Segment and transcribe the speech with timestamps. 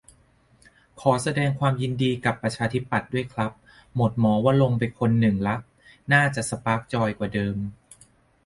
[1.01, 3.51] ขอแสดงความยินดีกับประชาธิปัตย์ด้วยครับ
[3.95, 5.55] หมดหมอวรงค์ไปคนหนึ่งละ
[6.13, 7.57] น่าจะสปาร์คจอยกว่าเดิม